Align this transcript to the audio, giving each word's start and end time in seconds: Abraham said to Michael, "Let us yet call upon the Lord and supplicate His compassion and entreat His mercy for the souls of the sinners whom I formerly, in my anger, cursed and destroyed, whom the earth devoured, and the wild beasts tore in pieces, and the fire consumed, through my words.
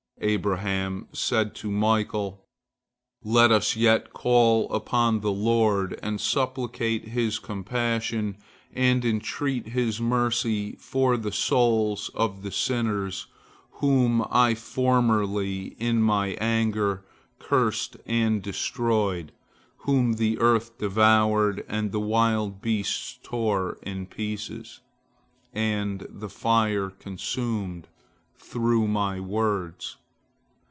Abraham 0.23 1.07
said 1.13 1.55
to 1.55 1.71
Michael, 1.71 2.45
"Let 3.23 3.51
us 3.51 3.75
yet 3.75 4.13
call 4.13 4.71
upon 4.71 5.21
the 5.21 5.31
Lord 5.31 5.99
and 6.03 6.21
supplicate 6.21 7.05
His 7.07 7.39
compassion 7.39 8.37
and 8.71 9.03
entreat 9.03 9.69
His 9.69 9.99
mercy 9.99 10.73
for 10.75 11.17
the 11.17 11.31
souls 11.31 12.11
of 12.13 12.43
the 12.43 12.51
sinners 12.51 13.25
whom 13.79 14.23
I 14.29 14.53
formerly, 14.53 15.69
in 15.79 16.03
my 16.03 16.37
anger, 16.39 17.03
cursed 17.39 17.97
and 18.05 18.43
destroyed, 18.43 19.31
whom 19.85 20.13
the 20.13 20.37
earth 20.37 20.77
devoured, 20.77 21.65
and 21.67 21.91
the 21.91 21.99
wild 21.99 22.61
beasts 22.61 23.17
tore 23.23 23.79
in 23.81 24.05
pieces, 24.05 24.81
and 25.51 26.05
the 26.07 26.29
fire 26.29 26.91
consumed, 26.91 27.87
through 28.35 28.87
my 28.87 29.19
words. 29.19 29.97